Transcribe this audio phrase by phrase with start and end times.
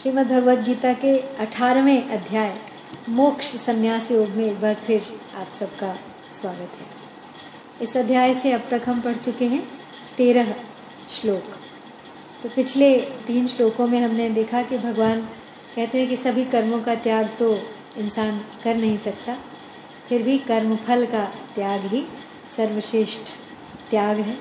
[0.00, 2.54] श्रीमद् भगवद गीता के अठारहवें अध्याय,
[3.08, 5.02] मोक्ष संन्यास योग में एक बार फिर
[5.36, 5.92] आप सबका
[6.32, 6.86] स्वागत है।
[7.80, 9.62] इस अध्याय से अब तक हम पढ़ चुके हैं
[10.16, 10.54] तेरह
[11.10, 11.50] श्लोक।
[12.42, 12.88] तो पिछले
[13.26, 15.20] तीन श्लोकों में हमने देखा कि भगवान
[15.76, 17.52] कहते हैं कि सभी कर्मों का त्याग तो
[17.98, 19.36] इंसान कर नहीं सकता,
[20.08, 21.24] फिर भी कर्म फल का
[21.54, 22.04] त्याग ही
[22.56, 23.34] सर्वश्रेष्ठ
[23.90, 24.36] त्याग है।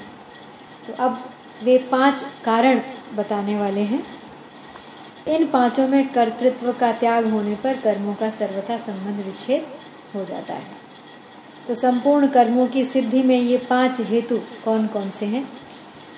[0.88, 1.20] तो अब
[1.64, 2.82] वे पाँच कारण
[3.16, 4.04] बताने वाले हैं।
[5.30, 9.68] इन पाँचों में कर्तृत्व का त्याग होने पर कर्मों का सर्वथा संबंध विच्छेद
[10.16, 10.90] हो जाता है।
[11.68, 15.50] तो संपूर्ण कर्मों की सिद्धि में ये पाँच हेतु कौन कौन से हैं?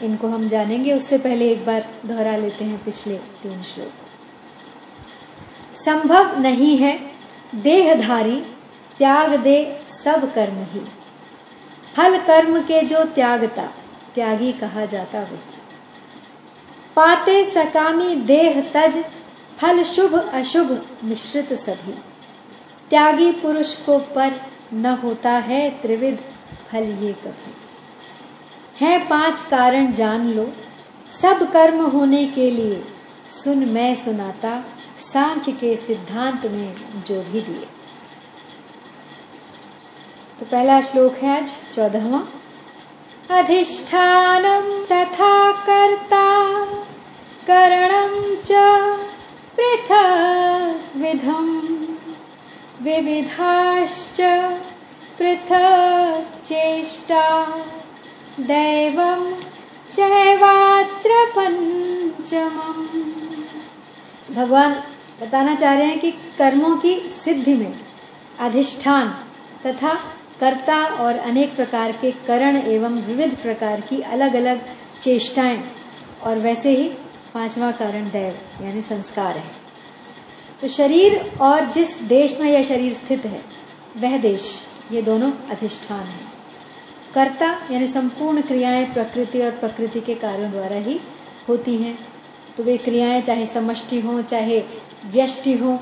[0.01, 3.91] इनको हम जानेंगे। उससे पहले एक बार दोहरा लेते हैं पिछले तीन श्लोक।
[5.77, 7.11] संभव नहीं है,
[7.55, 8.41] देहधारी,
[8.97, 10.81] त्याग दे सब कर्म ही।
[11.95, 13.71] फल कर्म के जो त्यागता,
[14.15, 15.50] त्यागी कहा जाता वही
[16.95, 19.05] पाते सकामी देह तज,
[19.57, 21.93] फल शुभ अशुभ मिश्रित सभी।
[22.89, 24.41] त्यागी पुरुष को पर
[24.73, 26.17] न होता है त्रिविध
[26.71, 27.55] फल ये कभी।
[28.79, 30.53] है पाँच कारण जान लो।
[31.21, 32.85] सब कर्म होने के लिए
[33.29, 34.63] सुन मैं सुनाता,
[35.13, 36.75] सांख्य के सिद्धांत में
[37.07, 37.67] जो भी दिए।
[40.39, 42.27] तो पहला श्लोक है आज चौदहवा।
[43.37, 46.25] अधिष्ठानम तथा कर्ता,
[47.47, 48.13] करणं
[48.45, 48.51] च
[49.57, 51.51] पृथक् विधम्
[52.83, 54.19] विविधाश्च
[55.17, 57.25] पृथक् चेष्टा
[58.39, 59.23] दैवं
[59.93, 62.85] चैवात्र पंचमम
[64.35, 64.73] भगवान
[65.21, 67.73] बताना चाह रहे हैं कि कर्मों की सिद्धि में
[68.39, 69.09] अधिष्ठान
[69.65, 69.99] तथा
[70.41, 74.61] कर्ता और अनेक प्रकार के करण एवं विविध प्रकार की अलग अलग
[75.01, 75.63] चेष्टाएँ।
[76.23, 76.89] और वैसे ही
[77.33, 79.51] पांचवा कारण दैव, यानी संस्कार है।
[80.61, 83.41] तो शरीर और जिस देश में यह शरीर स्थित है,
[83.97, 86.25] वह देश, ये दोनों अधिष्ठान है।
[87.13, 90.99] कर्ता, यानी संपूर्ण क्रियाएँ प्रकृति और प्रकृति के कार्यों द्वारा ही
[91.49, 91.99] होती हैं।
[92.57, 94.63] तो वे क्रियाएँ चाहे समष्टि हो, चाहे
[95.05, 95.79] व्यष्टि हो,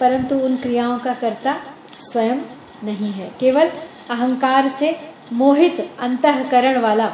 [0.00, 1.60] परंतु उन क्रियाओं का कर्ता
[1.98, 2.36] स्वयं
[2.84, 3.68] नहीं है। केवल
[4.10, 5.00] अहंकार से
[5.32, 7.06] मोहित अंतकरण वाला,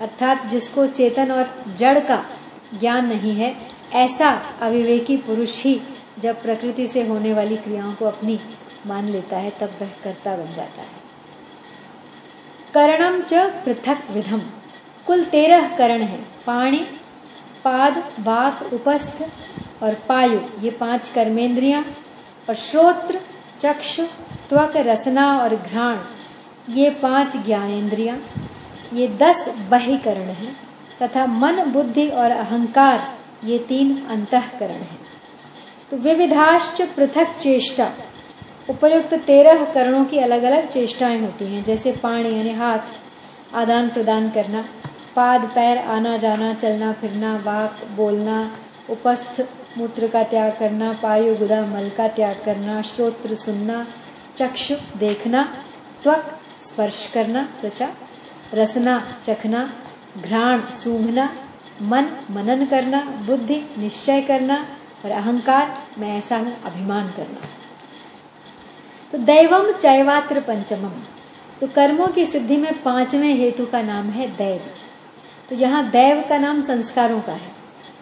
[0.00, 2.24] अर्थात जिसको चेतन और जड़ का
[2.80, 3.56] ज्ञान नहीं है,
[3.92, 5.80] ऐसा अविवेकी पुरुष ही
[6.18, 8.40] जब प्रकृति से होने वाली क्रियाओं को अपनी
[8.86, 11.02] मान लेता है, तब वह कर्ता बन जाता है।
[12.74, 14.40] करणम च पृथक विधम।
[15.06, 16.86] कुल तेरह करण है, पाणी,
[17.64, 19.22] पाद, वाक, उपस्थ
[19.82, 21.86] और पायु। ये पाँच कर्मेंद्रियाँ
[22.48, 23.20] और श्रोत्र,
[23.58, 24.06] चक्षु
[24.52, 25.98] त्वक रसना और घ्राण,
[26.68, 28.18] ये पाँच ज्ञानेन्द्रियाँ,
[28.92, 30.56] ये दस बहिकरण हैं,
[31.02, 33.00] तथा मन, बुद्धि और अहंकार,
[33.44, 34.98] ये तीन अंतकरण हैं।
[35.90, 37.90] तो विविधाश्च पृथक चेष्टा,
[38.70, 42.78] उपयुक्त तेरह करणों की अलग अलग चेष्टाएँ होती हैं, जैसे पाणी, यानी हाथ,
[43.54, 44.64] आदान प्रदान करना,
[45.16, 48.50] पाद, पैर, आना, जाना, चलना, फिरना, वाक, बोलना,
[48.90, 49.46] उपस्थ,
[49.78, 53.86] मूत्र का त्याग करना, पायु, गुदा, मल का त्याग करना, श्रोत्र सुनना
[54.36, 55.54] चक्षु देखना,
[56.02, 57.90] त्वक स्पर्श करना, त्वचा
[58.54, 59.72] रसना, चखना,
[60.22, 61.36] घ्राण सूंघना,
[61.82, 64.66] मन मनन करना, बुद्धि निश्चय करना
[65.04, 67.40] और अहंकार, मैं ऐसा हूँ, अभिमान करना।
[69.12, 70.92] तो दैवम चैवात्र पंचमम।
[71.60, 74.60] तो कर्मों की सिद्धि में पाँचवें हेतु का नाम है दैव।
[75.48, 77.52] तो यहाँ दैव का नाम संस्कारों का है।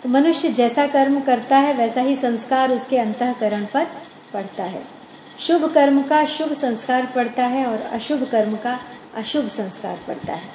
[0.03, 3.87] तो मनुष्य जैसा कर्म करता है, वैसा ही संस्कार उसके अंतकरण पर
[4.35, 5.00] पड़ता है।
[5.41, 8.81] शुभ कर्म का शुभ संस्कार पड़ता है और अशुभ कर्म का
[9.17, 10.49] अशुभ संस्कार पड़ता है।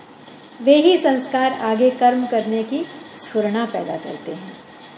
[0.62, 2.85] वे ही संस्कार आगे कर्म करने की
[3.18, 4.53] स्फुरना पैदा करते हैं।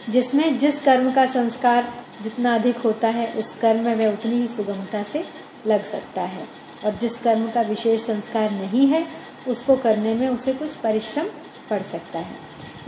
[0.09, 1.93] जिसमें जिस कर्म का संस्कार
[2.23, 5.25] जितना अधिक होता है, उस कर्म में वह उतनी ही सुगमता से
[5.67, 6.47] लग सकता है।
[6.85, 9.07] और जिस कर्म का विशेष संस्कार नहीं है,
[9.47, 11.25] उसको करने में उसे कुछ परिश्रम
[11.69, 12.35] पड़ सकता है।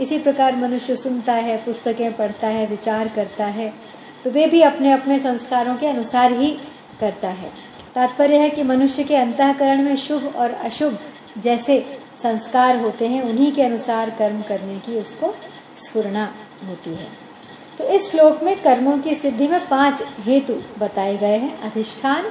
[0.00, 4.92] इसी प्रकार मनुष्य सुनता है, पुस्तकें पढ़ता है, विचार करता है तो वे भी अपने
[4.92, 6.58] अपने संस्कारों के अनुसार ही
[7.00, 7.52] करता है।
[7.94, 10.98] तात्पर्य है कि मनुष्य के अंतकरण में शुभ और अशुभ
[11.38, 15.34] जैसे संस्कार होते हैं, उन्हीं के अनुसार कर्म करने की उसको
[15.76, 16.34] स्फुरना
[16.68, 17.30] होती है।
[17.78, 22.22] तो इस श्लोक में कर्मों की सिद्धि में पाँच हेतु बताए गए हैं, अधिष्ठान,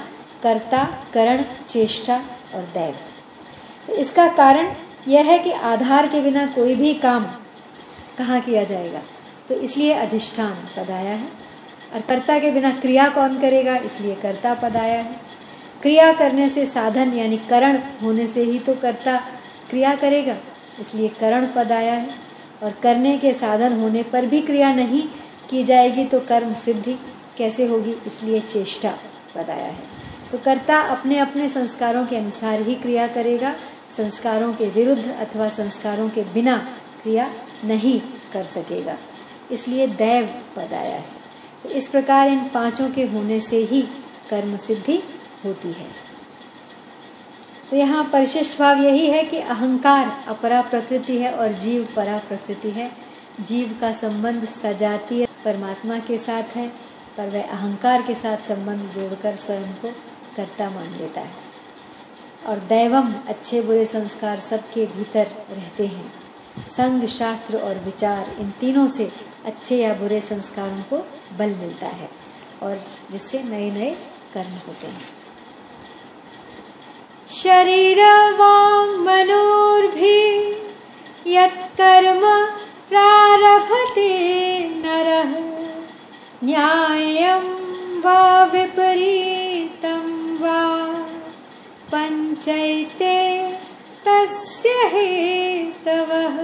[0.43, 2.23] कर्ता, करण, चेष्टा
[2.55, 2.95] और दैव।
[3.87, 4.73] तो इसका कारण
[5.07, 7.27] यह है कि आधार के बिना कोई भी काम
[8.17, 9.01] कहाँ किया जाएगा?
[9.49, 11.48] तो इसलिए अधिष्ठान आया है।
[11.93, 13.75] और कर्ता के बिना क्रिया कौन करेगा?
[13.75, 15.15] इसलिए कर्ता पद आया है।
[15.81, 19.17] क्रिया करने से साधन, यानी करण, होने से ही तो कर्ता
[19.69, 20.35] क्रिया करेगा।
[20.79, 22.09] इसलिए करण पद आया है।
[22.63, 25.03] और करने के साधन होने पर भी क्रिया नहीं
[25.49, 26.99] की जाएगी तो कर्म सिद्धि
[27.37, 27.95] कैसे होगी?
[28.07, 28.91] इसलिए चेष्टा
[29.35, 29.83] पद आया है।
[30.31, 33.55] तो कर्ता अपने अपने संस्कारों के अनुसार ही क्रिया करेगा।
[33.97, 36.57] संस्कारों के विरुद्ध अथवा संस्कारों के बिना
[37.03, 37.31] क्रिया
[37.65, 38.01] नहीं
[38.33, 38.97] कर सकेगा।
[39.51, 40.25] इसलिए दैव
[40.55, 41.18] पद आया है।
[41.63, 43.81] तो इस प्रकार इन पाँचों के होने से ही
[44.29, 45.03] कर्म सिद्धि
[45.45, 45.87] होती है।
[47.71, 52.69] तो यहाँ परिशिष्ट भाव यही है कि अहंकार अपरा प्रकृति है और जीव परा प्रकृति
[52.69, 52.91] है।
[53.41, 56.67] जीव का संबंध सजातीय परमात्मा के साथ है,
[57.17, 59.91] पर वह अहंकार के साथ संबंध जोड़कर स्वयं को
[60.35, 61.49] कर्ता मान लेता है।
[62.47, 66.13] और दैवम अच्छे बुरे संस्कार सबके भीतर रहते हैं।
[66.77, 69.11] संग, शास्त्र और विचार इन तीनों से
[69.45, 70.97] अच्छे या बुरे संस्कारों को
[71.37, 72.09] बल मिलता है
[72.63, 72.81] और
[73.11, 73.95] जिससे नए नए
[74.33, 75.07] कर्म होते हैं।
[77.29, 78.03] शरीर
[78.33, 80.49] वांग मनोर्भि
[81.27, 82.45] यत्कर्म
[82.89, 84.09] प्रारभते
[84.69, 85.39] नरः।
[86.43, 87.59] न्यायं
[88.01, 90.93] वा विपरीतं वा।
[91.91, 93.49] पंचैते
[94.07, 96.39] तस्य हेतवः।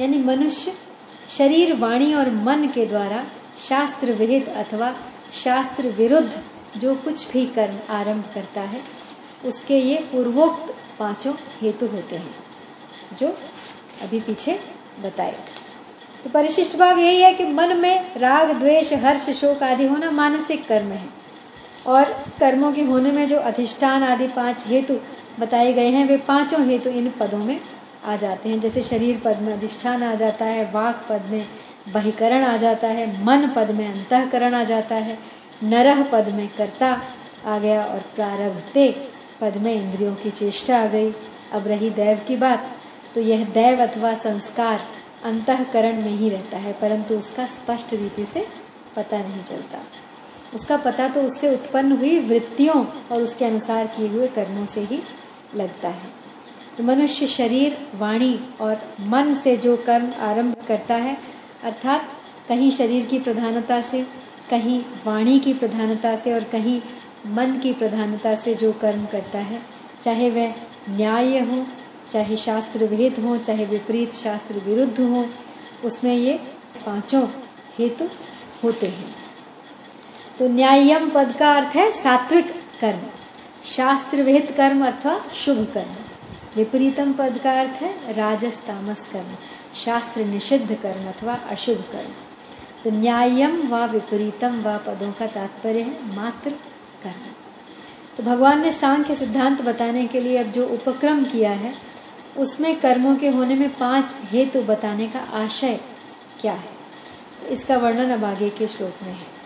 [0.00, 0.87] यानी मनुष्य
[1.28, 3.24] शरीर, वाणी और मन के द्वारा
[3.68, 4.94] शास्त्र विहित अथवा
[5.32, 6.42] शास्त्र विरुद्ध
[6.76, 8.80] जो कुछ भी कर्म आरंभ करता है,
[9.44, 12.34] उसके ये पूर्वोक्त पाँचों हेतु होते हैं,
[13.20, 13.28] जो
[14.02, 14.58] अभी पीछे
[15.02, 15.36] बताए।
[16.24, 20.66] तो परिशिष्ट भाव यही है कि मन में राग, द्वेष, हर्ष, शोक आदि होना मानसिक
[20.66, 21.08] कर्म है।
[21.86, 22.04] और
[22.40, 24.94] कर्मों के होने में जो अधिष्ठान आदि पाँच हेतु
[25.38, 27.60] बताए गए हैं, वे पाँचों हेतु इन पदों में
[28.04, 31.44] आ जाते हैं। जैसे शरीर पद में अधिष्ठान आ जाता है, वाक पद में
[31.92, 35.18] बहिकरण आ जाता है, मन पद में अंतकरण आ जाता है,
[35.64, 36.90] नरह पद में कर्ता
[37.46, 38.90] आ गया और प्रारब्धते
[39.40, 41.12] पद में इंद्रियों की चेष्टा आ गई।
[41.52, 42.68] अब रही दैव की बात
[43.14, 44.80] तो यह दैव अथवा संस्कार
[45.24, 48.46] अंतकरण में ही रहता है, परंतु उसका स्पष्ट रीति से
[48.96, 49.78] पता नहीं चलता।
[50.54, 55.00] उसका पता तो उससे उत्पन्न हुई वृत्तियों और उसके अनुसार किए हुए कर्मों से ही
[55.56, 56.16] लगता है।
[56.78, 61.18] तो मनुष्य शरीर, वाणी और मन से जो कर्म आरंभ करता है,
[61.64, 62.08] अर्थात
[62.48, 64.06] कहीं शरीर की प्रधानता से,
[64.50, 66.82] कहीं वाणी की प्रधानता से और कहीं
[67.26, 69.62] मन की प्रधानता से जो कर्म करता है,
[70.02, 70.54] चाहे वह
[70.90, 71.66] न्याय हो,
[72.12, 75.26] चाहे शास्त्र विहित हो, चाहे विपरीत शास्त्र विरुद्ध हो,
[75.84, 76.34] उसमें ये
[76.86, 77.28] पाँचों
[77.78, 78.08] हेतु
[78.64, 79.14] होते हैं।
[80.38, 83.00] तो न्यायम पद का अर्थ है सात्विक कर्म,
[83.64, 86.07] शास्त्र विहित कर्म अथवा शुभ कर्म।
[86.58, 89.36] विपरीतम पद का अर्थ है राजस तामस कर्म,
[89.84, 92.10] शास्त्र निषिद्ध कर्म अथवा अशुभ कर्म।
[92.84, 96.50] तो न्यायम व विपरीतम व पदों का तात्पर्य है मात्र
[97.02, 97.32] कर्म।
[98.16, 101.74] तो भगवान ने सांख्य सिद्धांत बताने के लिए अब जो उपक्रम किया है,
[102.36, 105.80] उसमें कर्मों के होने में पाँच हेतु बताने का आशय
[106.40, 106.78] क्या है?
[107.40, 109.38] तो इसका वर्णन अब आगे के श्लोक में है।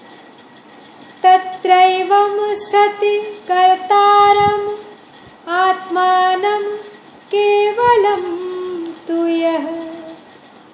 [1.22, 4.76] तत्रैवं सति कर्तारम्
[5.48, 6.91] आत्मानं
[7.34, 8.22] केवलं
[9.08, 9.82] तु यः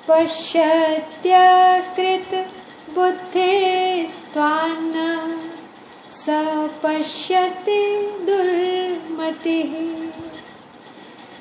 [0.09, 2.53] पश्यत्यकृत
[2.95, 5.29] बुद्धे त्वान्न
[6.13, 6.25] स
[6.83, 9.63] पश्यति दुर्मति।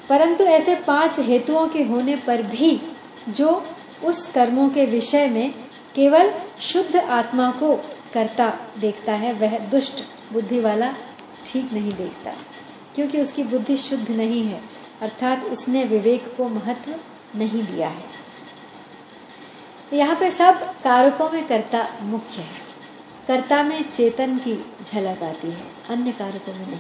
[0.10, 2.82] परंतु ऐसे पाँच हेतुओं के होने पर भी
[3.30, 3.66] जो
[4.06, 5.54] उस कर्मों के विषय में
[5.96, 7.80] केवल शुद्ध आत्मा को
[8.14, 10.94] करता देखता है, वह दुष्ट बुद्धि वाला
[11.46, 12.32] ठीक नहीं देखता,
[12.96, 16.96] क्योंकि उसकी बुद्धि शुद्ध नहीं है। अर्थात उसने विवेक को महत्व
[17.38, 18.18] नहीं दिया है।
[19.94, 22.66] यहाँ पे सब कारकों में कर्ता मुख्य है।
[23.28, 26.80] कर्ता में चेतन की झलक आती है, अन्य कारकों में नहीं।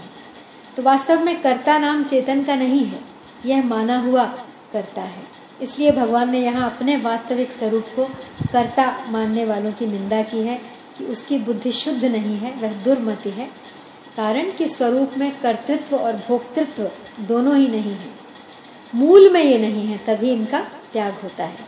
[0.75, 3.00] तो वास्तव में कर्ता नाम चेतन का नहीं है,
[3.45, 4.25] यह माना हुआ
[4.74, 5.24] करता है।
[5.62, 8.05] इसलिए भगवान ने यहाँ अपने वास्तविक स्वरूप को
[8.51, 10.62] कर्ता मानने वालों की निंदा की है
[10.97, 13.50] कि उसकी बुद्धि शुद्ध नहीं है, वह दुर्मति है।
[14.17, 18.09] कारण कि स्वरूप में कर्तृत्व और भोक्तृत्व दोनों ही नहीं है।
[18.95, 20.59] मूल में ये नहीं है, तभी इनका
[20.93, 21.65] त्याग होता है।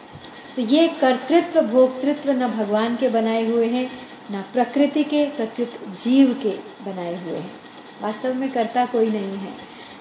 [0.56, 3.90] तो ये कर्तृत्व, भोक्तृत्व न भगवान के बनाए हुए हैं,
[4.32, 7.52] न प्रकृति के, प्रकृत जीव के बनाए हुए हैं।
[8.02, 9.54] वास्तव में कर्ता कोई नहीं है।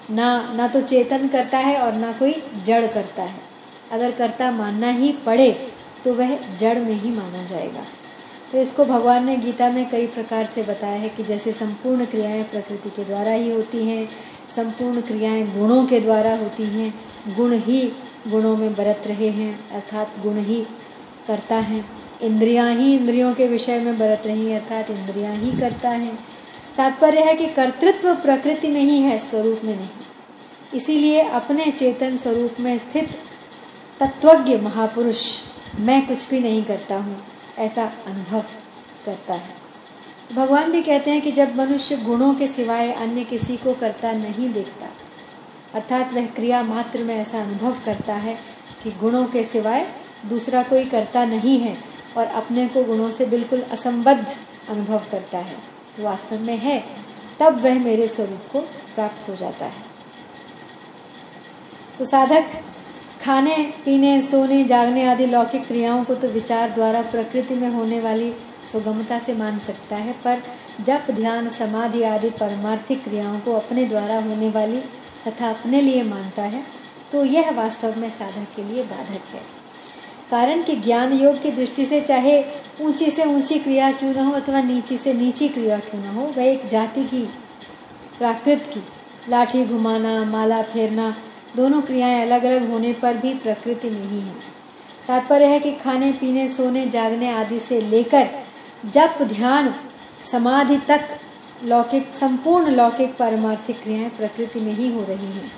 [0.09, 3.39] ना ना तो चेतन करता है और ना कोई जड़ करता है।
[3.91, 5.51] अगर कर्ता मानना ही पड़े
[6.03, 7.83] तो वह जड़ में ही माना जाएगा।
[8.51, 12.43] तो इसको भगवान ने गीता में कई प्रकार से बताया है कि जैसे संपूर्ण क्रियाएँ
[12.43, 14.09] प्रकृति के द्वारा ही होती हैं,
[14.55, 16.93] संपूर्ण क्रियाएँ गुणों के द्वारा होती हैं,
[17.35, 17.91] गुण ही
[18.27, 20.65] गुणों में बरत रहे हैं, अर्थात गुण ही
[21.27, 21.85] करता है।
[22.21, 26.13] इंद्रियाँ ही इंद्रियों के विषय में बरत रही हैं, अर्थात इंद्रियाँ ही करता है।
[26.77, 29.89] तात्पर्य है कि कर्तृत्व प्रकृति में ही है, स्वरूप में नहीं।
[30.73, 33.09] इसीलिए अपने चेतन स्वरूप में स्थित
[33.99, 35.37] तत्वज्ञ महापुरुष
[35.79, 37.17] मैं कुछ भी नहीं करता हूँ।
[37.59, 38.43] ऐसा अनुभव
[39.05, 39.57] करता है।
[40.35, 44.51] भगवान भी कहते हैं कि जब मनुष्य गुणों के सिवाय अन्य किसी को करता नहीं
[44.53, 44.89] देखता,
[45.73, 48.37] अर्थात वह क्रिया मात्र में ऐसा अनुभव करता है
[48.83, 49.85] कि गुणों के सिवाय
[50.25, 51.75] दूसरा कोई करता नहीं है
[52.17, 54.25] और अपने को गुणों से बिल्कुल असंबद्ध
[54.69, 55.55] अनुभव करता है
[55.97, 56.79] तो वास्तव में है,
[57.39, 58.61] तब वह मेरे स्वरूप को
[58.95, 59.87] प्राप्त हो जाता है।
[61.99, 62.51] तो साधक
[63.19, 68.31] खाने, पीने, सोने, जागने आदि लौकिक क्रियाओं को तो विचार द्वारा प्रकृति में होने वाली
[68.71, 70.41] सुगमता से मान सकता है, पर
[70.81, 74.79] जप, ध्यान, समाधि आदि परमार्थिक क्रियाओं को अपने द्वारा होने वाली
[75.27, 76.63] तथा अपने लिए मानता है
[77.11, 79.41] तो यह वास्तव में साधक के लिए बाधक है।
[80.31, 82.43] कारण कि ज्ञान योग की दृष्टि से चाहे
[82.81, 86.33] ऊँची से ऊँची क्रिया क्यों ना हो अथवा नीची से नीची क्रिया क्यों ना हो,
[86.37, 87.23] वह एक जाति की,
[88.17, 88.83] प्राकृत की,
[89.29, 91.13] लाठी घुमाना, माला फेरना
[91.55, 94.33] दोनों क्रियाएँ अलग अलग होने पर भी प्रकृति में ही है।
[95.07, 98.29] तात्पर्य है कि खाने, पीने, सोने, जागने आदि से लेकर
[98.85, 99.73] जप, ध्यान,
[100.31, 101.07] समाधि तक
[101.63, 105.51] लौकिक, संपूर्ण लौकिक पारमार्थिक क्रियाएँ प्रकृति में ही हो रही हैं।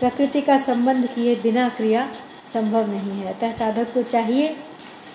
[0.00, 2.08] प्रकृति का संबंध किए बिना क्रिया
[2.52, 4.56] संभव नहीं है। अतः साधक को चाहिए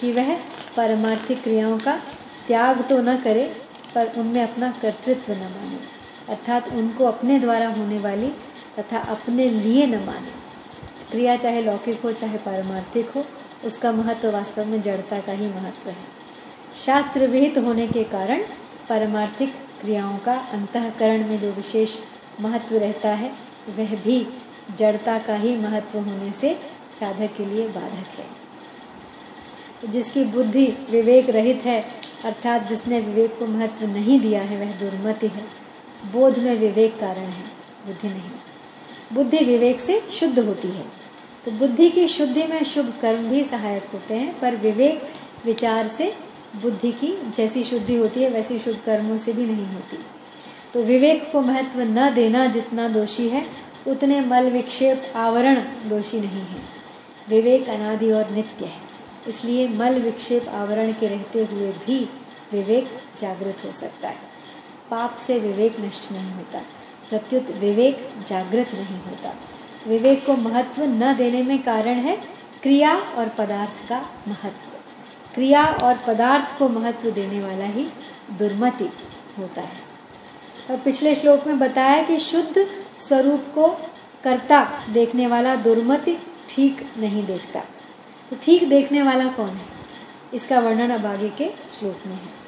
[0.02, 0.36] कि वह
[0.78, 2.00] पारमार्थिक क्रियाओं का
[2.48, 3.46] त्याग तो न करे,
[3.96, 5.80] पर उनमें अपना कर्तृत्व न माने।
[6.30, 8.32] अर्थात उनको अपने द्वारा होने वाली
[8.80, 10.48] तथा अपने लिए न माने।
[11.12, 13.26] क्रिया चाहे लौकिक हो, चाहे पारमार्थिक हो,
[13.66, 16.18] उसका महत्व वास्तव में जड़ता का ही महत्व है।
[16.86, 18.42] शास्त्र विहित होने के कारण
[18.90, 22.00] पारमार्थिक क्रियाओं का अंतकरण में जो विशेष
[22.42, 23.30] महत्व रहता है,
[23.78, 24.28] वह भी
[24.78, 26.60] जड़ता का ही महत्व होने से
[27.00, 28.48] साधक के लिए बाधक है।
[29.90, 31.86] जिसकी बुद्धि विवेक रहित है,
[32.26, 35.46] अर्थात जिसने विवेक को महत्व नहीं दिया है, वह दुर्मति है।
[36.12, 37.44] बोध में विवेक कारण है,
[37.86, 38.30] बुद्धि नहीं।
[39.14, 40.86] बुद्धि विवेक से शुद्ध होती है।
[41.46, 45.04] तो बुद्धि की शुद्धि में शुभ कर्म भी सहायक होते हैं, पर विवेक
[45.46, 46.14] विचार से
[46.62, 49.98] बुद्धि की जैसी शुद्धि होती है, वैसी शुभ कर्मों से भी नहीं होती।
[50.74, 53.46] तो विवेक को महत्व न देना जितना दोषी है,
[53.88, 56.62] उतने मल विक्षेप आवरण दोषी नहीं है।
[57.30, 58.82] विवेक अनादि और नित्य है,
[59.28, 62.00] इसलिए मल विक्षेप आवरण के रहते हुए भी
[62.52, 62.88] विवेक
[63.20, 64.18] जागृत हो सकता है।
[64.92, 66.62] पाप से विवेक नष्ट नहीं होता।
[67.10, 69.34] प्रत्युत विवेक जागृत नहीं होता।
[69.88, 72.18] विवेक को महत्व न देने में कारण है
[72.64, 74.78] क्रिया और पदार्थ का महत्व।
[75.36, 77.88] क्रिया और पदार्थ को महत्व देने वाला ही
[78.32, 78.90] दुर्मति
[79.40, 79.88] होता है।
[80.72, 82.68] और पिछले श्लोक में बताया कि शुद्ध
[83.00, 83.68] स्वरूप को
[84.24, 86.18] कर्ता देखने वाला दुर्मति
[86.50, 87.60] ठीक नहीं देखता।
[88.30, 89.66] तो ठीक देखने वाला कौन है?
[90.34, 91.50] इसका वर्णन अब आगे के
[91.80, 92.47] श्लोक में है।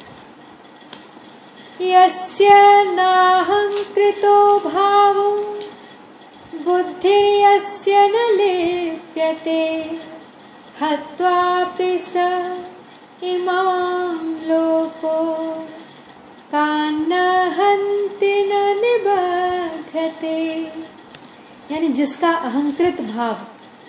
[1.81, 2.49] यस्य
[2.93, 5.59] नाहङ्कृतो भावो
[6.65, 9.91] बुद्धिर्यस्य न लिप्यते,
[10.81, 12.13] हत्वापि स
[13.23, 15.43] इमां लोको
[16.51, 17.13] कान्न
[17.51, 20.71] हन्ति न निबध्यते।
[21.71, 23.37] यानी जिसका अहंकृत भाव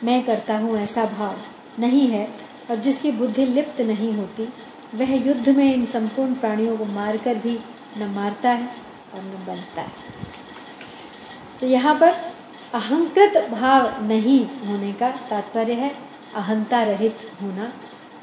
[0.05, 1.37] मैं करता हूँ, ऐसा भाव
[1.79, 2.31] नहीं है,
[2.71, 4.49] और जिसकी बुद्धि लिप्त नहीं होती,
[4.95, 7.61] वह युद्ध में इन संपूर्ण प्राणियों को मारकर भी
[7.99, 8.69] न मारता है
[9.15, 9.93] और न बनता है।
[11.61, 12.09] तो यहाँ पर
[12.75, 15.95] अहंकृत भाव नहीं होने का तात्पर्य है,
[16.35, 17.73] अहंता रहित होना।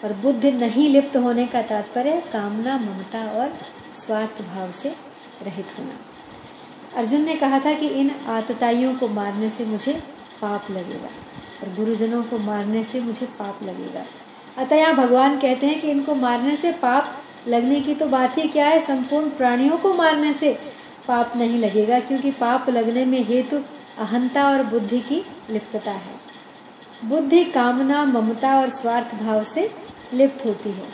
[0.03, 3.53] और बुद्धि नहीं लिप्त होने का तात्पर्य कामना, ममता और
[3.93, 4.89] स्वार्थ भाव से
[5.41, 5.93] रहित होना।
[6.95, 9.93] अर्जुन ने कहा था कि इन आतताइयों को मारने से मुझे
[10.41, 11.09] पाप लगेगा
[11.63, 14.03] और गुरुजनों को मारने से मुझे पाप लगेगा।
[14.57, 17.17] अतः यहाँ भगवान कहते हैं कि इनको मारने से पाप
[17.47, 18.79] लगने की तो बात ही क्या है?
[18.79, 20.57] संपूर्ण प्राणियों को मारने से
[21.07, 23.57] पाप नहीं लगेगा, क्योंकि पाप लगने में हेतु
[23.99, 26.15] अहंता और बुद्धि की लिप्तता है।
[27.05, 29.69] बुद्धि कामना, ममता और स्वार्थ भाव से
[30.13, 30.87] लिप्त होती है।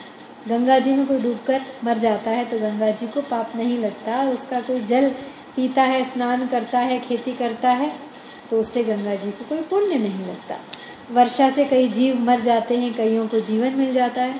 [0.47, 4.21] गंगा जी में कोई डूबकर मर जाता है तो गंगा जी को पाप नहीं लगता।
[4.31, 5.09] उसका कोई जल
[5.55, 7.91] पीता है, स्नान करता है, खेती करता है
[8.49, 10.57] तो उससे गंगा जी को कोई पुण्य नहीं लगता।
[11.11, 14.39] वर्षा से कई जीव मर जाते हैं, कईयों को जीवन मिल जाता है।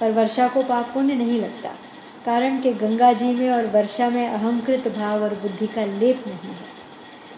[0.00, 1.68] पर वर्षा को पाप पुण्य नहीं लगता,
[2.24, 6.50] कारण के गंगा जी में और वर्षा में अहंकृत भाव और बुद्धि का लेप नहीं
[6.50, 6.66] है।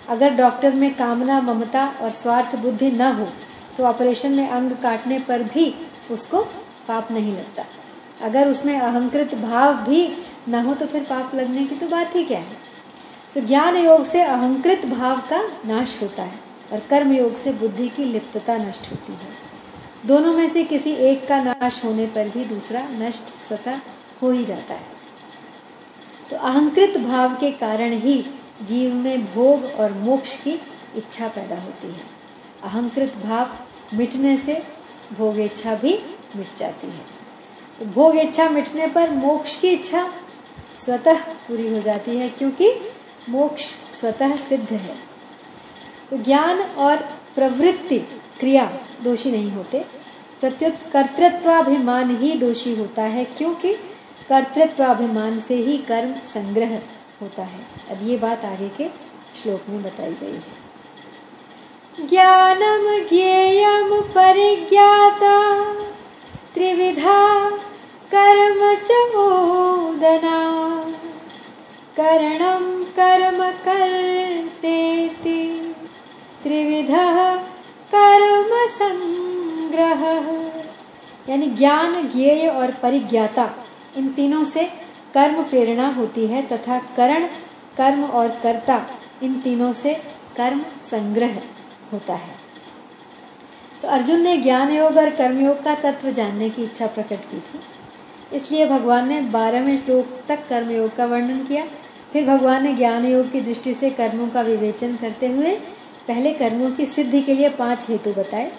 [0.09, 3.29] अगर डॉक्टर में कामना, ममता और स्वार्थ बुद्धि न हो
[3.77, 5.75] तो ऑपरेशन में अंग काटने पर भी
[6.11, 6.43] उसको
[6.89, 7.65] पाप नहीं लगता।
[8.21, 10.09] अगर उसमें अहंकृत भाव भी
[10.49, 12.57] न हो तो फिर पाप लगने की तो बात ही क्या है?
[13.35, 16.39] तो ज्ञान योग से अहंकृत भाव का नाश होता है
[16.73, 19.50] और कर्म योग से बुद्धि की लिप्तता नष्ट होती है।
[20.07, 23.81] दोनों में से किसी एक का नाश होने पर भी दूसरा नष्ट स्वतः
[24.23, 24.99] हो ही जाता है।
[26.31, 28.25] तो अहंकृत भाव के कारण ही
[28.63, 30.53] जीव में भोग और मोक्ष की
[30.97, 32.01] इच्छा पैदा होती है।
[32.63, 33.51] अहंकृत भाव
[33.95, 34.63] मिटने से
[35.13, 35.99] भोग इच्छा भी
[36.37, 37.05] मिट जाती है।
[37.79, 40.13] तो भोग इच्छा मिटने पर मोक्ष की इच्छा
[40.77, 42.73] स्वतः पूरी हो जाती है क्योंकि
[43.29, 43.65] मोक्ष
[44.01, 44.97] स्वतः सिद्ध है।
[46.11, 46.97] तो ज्ञान और
[47.35, 47.99] प्रवृत्ति
[48.41, 48.73] क्रिया
[49.05, 49.85] दोषी नहीं होते।
[50.93, 53.75] कर्तृत्वाभिमान ही दोषी होता है, क्योंकि
[54.29, 56.79] कर्तृत्वाभिमान से ही कर्म संग्रह
[57.23, 58.89] होता है। अब ये बात आगे के
[59.43, 60.71] श्लोक में बताई गई है।
[62.09, 65.65] ज्ञानम ज्ञेयम परिज्ञाता,
[66.55, 67.51] त्रिविधा
[68.15, 70.39] कर्म चोदना
[71.97, 75.09] करणम कर्म करते
[76.43, 76.91] त्रिविध
[77.95, 80.21] कर्म संग्रह
[81.29, 83.51] यानी ज्ञान, ज्ञेय और परिज्ञाता,
[83.97, 84.65] इन तीनों से
[85.15, 87.25] कर्म प्रेरणा होती है तथा करण,
[87.77, 88.87] कर्म और कर्ता,
[89.23, 89.95] इन तीनों से
[90.37, 91.39] कर्म संग्रह
[91.93, 92.35] होता है।
[93.83, 97.61] तो अर्जुन ने ज्ञान योग और कर्मयोग का तत्व जानने की इच्छा प्रकट की थी।
[98.37, 101.65] इसलिए भगवान ने बारहवें श्लोक तक कर्मयोग का वर्णन किया।
[102.13, 105.59] फिर भगवान ने ज्ञान योग की दृष्टि से कर्मों का विवेचन करते हुए
[106.11, 108.51] पहले कर्मों की सिद्धि के लिए पाँच हेतु बताए।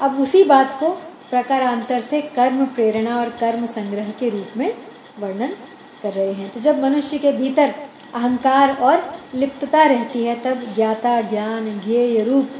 [0.00, 0.88] अब उसी बात को
[1.30, 4.74] प्रकारांतर से कर्म प्रेरणा और कर्म संग्रह के रूप में
[5.18, 5.54] वर्णन
[6.02, 7.74] कर रहे हैं। तो जब मनुष्य के भीतर
[8.14, 9.02] अहंकार और
[9.34, 12.50] लिप्तता रहती है, तब ज्ञाता, ज्ञान, ज्ञेय रूप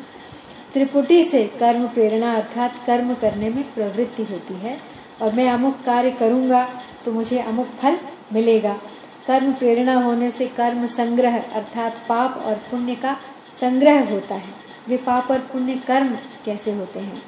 [0.72, 4.76] त्रिपुटी से कर्म प्रेरणा अर्थात कर्म करने में प्रवृत्ति होती है।
[5.22, 6.66] और मैं अमुक कार्य करूँगा
[7.04, 7.98] तो मुझे अमुक फल
[8.32, 8.76] मिलेगा।
[9.26, 13.16] कर्म प्रेरणा होने से कर्म संग्रह अर्थात पाप और पुण्य का
[13.60, 14.54] संग्रह होता है
[14.88, 17.22] वे पाप और पुण्य कर्म कैसे होते हैं।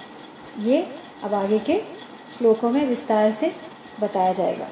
[0.58, 0.88] ये
[1.24, 1.82] अब आगे के
[2.38, 3.52] श्लोकों में विस्तार से
[4.00, 4.68] बताया जाएगा।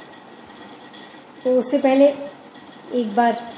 [1.45, 2.15] तो उससे पहले
[2.95, 3.53] एक बार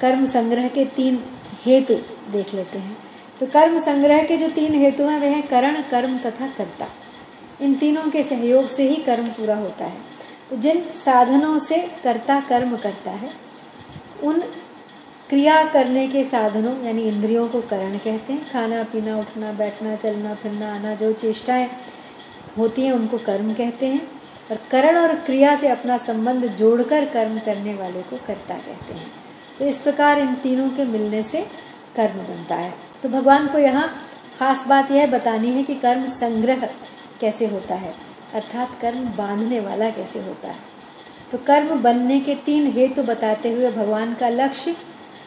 [0.00, 1.24] कर्म संग्रह के तीन
[1.64, 1.94] हेतु
[2.32, 2.96] देख लेते हैं।
[3.40, 6.86] तो कर्म संग्रह के जो तीन हेतु हैं वे हैं करण, कर्म तथा कर्ता।
[7.60, 9.98] इन तीनों के सहयोग से ही कर्म पूरा होता है।
[10.50, 13.30] तो जिन साधनों से कर्ता कर्म करता है,
[14.22, 14.42] उन
[15.28, 20.34] क्रिया करने के साधनों, यानी इंद्रियों को करण कहते हैं। खाना, पीना, उठना, बैठना, चलना,
[20.34, 21.68] फिरना, आना, जो चेष्टाएँ
[22.58, 24.00] होती हैं, उनको कर्म कहते हैं।
[24.50, 29.12] और करण और क्रिया से अपना संबंध जोड़कर कर्म करने वाले को कर्ता कहते हैं।
[29.58, 31.46] तो इस प्रकार इन तीनों के मिलने से
[31.96, 33.88] कर्म बनता है। तो भगवान को यहाँ
[34.38, 36.68] खास बात यह बतानी है कि कर्म संग्रह
[37.20, 37.94] कैसे होता है,
[38.34, 40.56] अर्थात कर्म बांधने वाला कैसे होता है।
[41.32, 44.76] तो कर्म बनने के तीन हेतु तो बताते हुए भगवान का लक्ष्य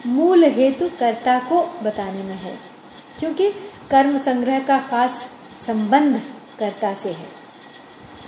[0.08, 2.58] मूल हेतु कर्ता को बताने में है,
[3.20, 3.50] क्योंकि
[3.92, 5.22] कर्म संग्रह का खास
[5.68, 6.22] संबंध
[6.60, 7.28] कर्ता से है।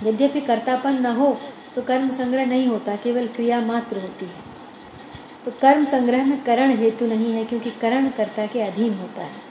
[0.02, 1.36] यद्यपि कर्तापन न हो
[1.74, 4.42] तो कर्म संग्रह नहीं होता, केवल क्रिया मात्र होती है।
[5.44, 9.42] तो कर्म संग्रह में करण हेतु नहीं है, क्योंकि करण कर्ता के अधीन होता है।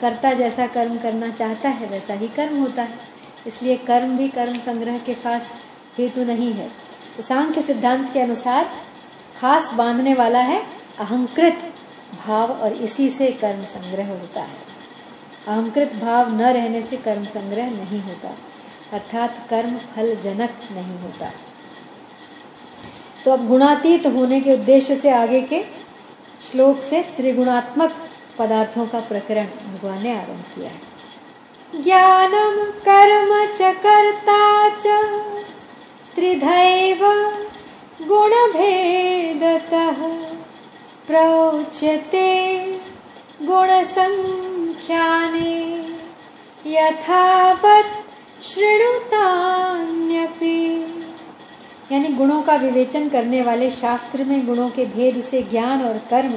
[0.00, 2.98] कर्ता जैसा कर्म करना चाहता है, वैसा ही कर्म होता है।
[3.46, 5.52] इसलिए कर्म भी कर्म संग्रह के खास
[5.98, 6.68] हेतु नहीं है।
[7.16, 8.70] तो सांख्य सिद्धांत के अनुसार
[9.36, 10.62] खास बांधने वाला है
[11.00, 11.74] अहंकृत
[12.26, 14.58] भाव और इसी से कर्म संग्रह होता है।
[15.48, 18.28] अहंकृत भाव न रहने से कर्म संग्रह नहीं होता,
[18.92, 21.30] अर्थात कर्म फल जनक नहीं होता।
[23.24, 25.64] तो अब गुणातीत होने के उद्देश्य से आगे के
[26.50, 27.96] श्लोक से त्रिगुणात्मक
[28.38, 30.90] पदार्थों का प्रकरण भगवान ने आरंभ किया है।
[31.82, 34.86] ज्ञानम कर्म च कर्ता च,
[36.14, 37.00] त्रिधैव
[41.10, 42.28] प्रोच्यते
[43.42, 45.50] गुण संख्याने
[46.66, 47.86] यथावत
[48.42, 49.36] श्रेणुतान्यपि।
[51.92, 56.32] यानी गुणों का विवेचन करने वाले शास्त्र में गुणों के भेद से ज्ञान और कर्म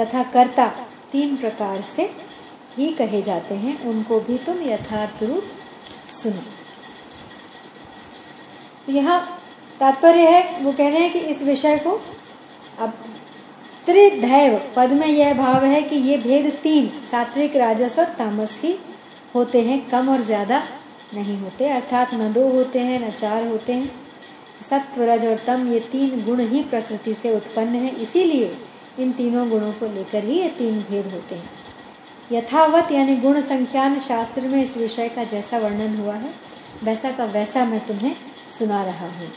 [0.00, 0.66] तथा कर्ता
[1.12, 2.10] तीन प्रकार से
[2.76, 5.44] ही कहे जाते हैं। उनको भी तुम यथार्थ रूप
[6.10, 6.42] सुनो।
[8.86, 9.40] तो यहाँ
[9.80, 12.00] तात्पर्य है, वो कह रहे हैं कि इस विषय को
[12.78, 12.92] अब
[13.88, 18.74] त्रिदैव। पद में यह भाव है कि ये भेद तीन, सात्विक, राजस और तामस ही
[19.34, 20.62] होते हैं, कम और ज़्यादा
[21.14, 23.90] नहीं होते। अर्थात न दो होते हैं, न चार होते हैं।
[24.70, 28.50] सत्व, रज और तम, ये तीन गुण ही प्रकृति से उत्पन्न है। इसीलिए
[28.98, 31.50] इन तीनों गुणों को लेकर ही ये तीन भेद होते हैं।
[32.32, 36.32] यथावत यानी गुण संख्यान शास्त्र में इस विषय का जैसा वर्णन हुआ है,
[36.84, 38.14] वैसा का वैसा मैं तुम्हें
[38.58, 39.30] सुना रहा हूँ।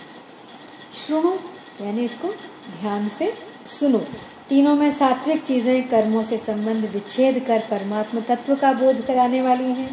[0.97, 1.33] सुनो
[1.81, 2.33] यानी इसको
[2.81, 3.33] ध्यान से
[3.79, 4.03] सुनो।
[4.51, 9.71] तीनों में सात्विक चीज़ें कर्मों से संबंध विच्छेद कर परमात्म तत्व का बोध कराने वाली
[9.73, 9.89] हैं।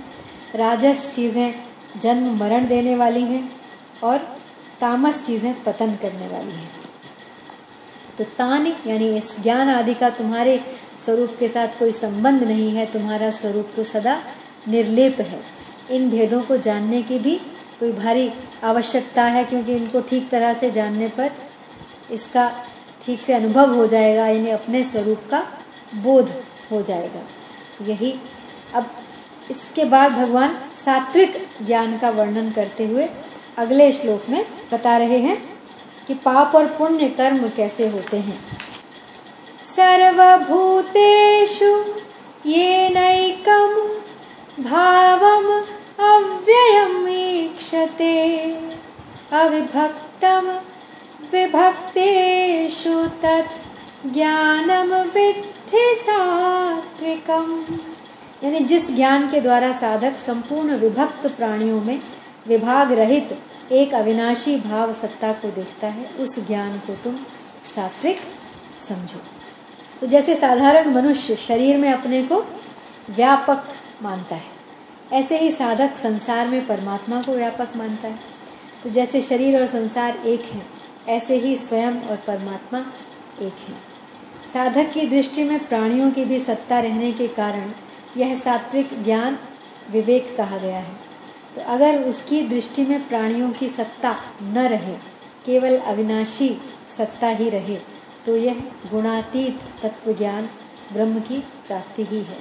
[0.54, 1.54] राजस चीज़ें
[2.02, 3.42] जन्म मरण देने वाली हैं
[4.04, 4.18] और
[4.80, 6.70] तामस चीज़ें पतन करने वाली हैं।
[8.18, 10.60] तो तान, यानी इस ज्ञान आदि का तुम्हारे
[11.04, 14.18] स्वरूप के साथ कोई संबंध नहीं है, तुम्हारा स्वरूप तो सदा
[14.68, 15.40] निर्लेप है।
[15.90, 17.34] इन भेदों को जानने की भी
[17.80, 18.30] कोई भारी
[18.64, 21.30] आवश्यकता है, क्योंकि इनको ठीक तरह से जानने पर
[22.10, 22.50] इसका
[23.08, 25.38] ठीक से अनुभव हो जाएगा, यानी अपने स्वरूप का
[25.94, 26.30] बोध
[26.70, 27.20] हो जाएगा।
[27.84, 28.10] यही,
[28.74, 28.90] अब
[29.50, 33.08] इसके बाद भगवान सात्विक ज्ञान का वर्णन करते हुए
[33.58, 35.36] अगले श्लोक में बता रहे हैं
[36.06, 38.38] कि पाप और पुण्य कर्म कैसे होते हैं।
[39.76, 41.72] सर्वभूतेषु
[42.46, 43.74] ये नैकम
[44.62, 45.46] भावम
[46.04, 48.14] अव्ययम ईक्षते
[49.32, 50.50] अविभक्तम
[51.22, 57.64] विभक्तेषु तत् ज्ञानम विद्धि सात्विकम।
[58.44, 62.00] यानी जिस ज्ञान के द्वारा साधक संपूर्ण विभक्त प्राणियों में
[62.48, 63.38] विभाग रहित
[63.72, 67.16] एक अविनाशी भाव सत्ता को देखता है, उस ज्ञान को तुम
[67.74, 68.20] सात्विक
[68.88, 69.20] समझो।
[70.00, 72.40] तो जैसे साधारण मनुष्य शरीर में अपने को
[73.10, 73.64] व्यापक
[74.02, 74.50] मानता है,
[75.12, 78.18] ऐसे ही साधक संसार में परमात्मा को व्यापक मानता है।
[78.84, 80.77] तो जैसे शरीर और संसार एक है
[81.08, 82.78] ऐसे ही स्वयं और परमात्मा
[83.40, 83.74] एक है।
[84.52, 87.70] साधक की दृष्टि में प्राणियों की भी सत्ता रहने के कारण
[88.16, 89.38] यह सात्विक ज्ञान
[89.90, 90.96] विवेक कहा गया है।
[91.54, 94.96] तो अगर उसकी दृष्टि में प्राणियों की सत्ता न रहे,
[95.46, 96.48] केवल अविनाशी
[96.98, 97.76] सत्ता ही रहे
[98.26, 100.48] तो यह गुणातीत तत्व ज्ञान
[100.92, 102.38] ब्रह्म की प्राप्ति ही है।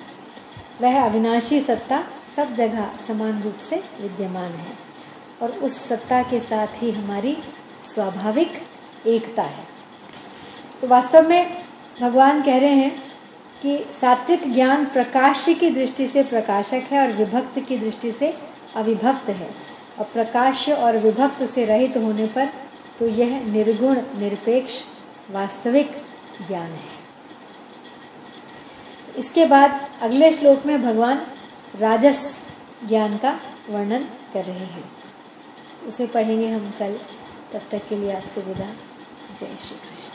[0.82, 2.04] वह अविनाशी सत्ता
[2.36, 4.74] सब जगह समान रूप से विद्यमान है
[5.42, 7.38] और उस सत्ता के साथ ही हमारी
[7.84, 8.64] स्वाभाविक
[9.08, 9.64] एकता है।
[10.82, 11.64] तो वास्तव में
[12.02, 13.04] भगवान कह रहे हैं
[13.62, 18.38] कि सात्विक ज्ञान प्रकाश की दृष्टि से प्रकाशक है और विभक्त की दृष्टि से
[18.76, 19.50] अविभक्त है।
[20.00, 22.50] और प्रकाश और विभक्त से रहित होने पर
[23.00, 24.84] तो यह निर्गुण, निरपेक्ष,
[25.32, 25.92] वास्तविक
[26.48, 26.98] ज्ञान है।
[29.18, 31.28] इसके बाद अगले श्लोक में भगवान
[31.76, 32.40] राजस
[32.88, 34.92] ज्ञान का वर्णन कर रहे हैं।
[35.88, 36.98] उसे पढ़ेंगे हम कल।
[37.54, 38.74] तब तक के लिए आपसे विदा
[39.40, 40.07] जय श्री कृष्ण।